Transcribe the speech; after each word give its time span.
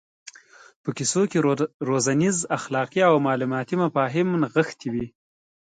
په 0.83 0.89
کیسو 0.97 1.21
کې 1.31 1.39
روزنیز 1.89 2.37
اخلاقي 2.57 3.01
او 3.09 3.15
معلوماتي 3.27 3.75
مفاهیم 3.83 4.27
نغښتي 4.41 4.87
وي. 4.93 5.05